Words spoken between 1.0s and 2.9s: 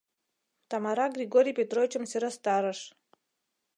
Григорий Петровичым сӧрастарыш.